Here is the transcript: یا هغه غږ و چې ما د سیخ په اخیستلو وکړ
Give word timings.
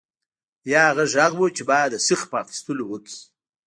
یا 0.71 0.81
هغه 0.89 1.05
غږ 1.15 1.33
و 1.37 1.45
چې 1.55 1.63
ما 1.69 1.81
د 1.93 1.95
سیخ 2.05 2.21
په 2.31 2.35
اخیستلو 2.43 2.83
وکړ 2.87 3.11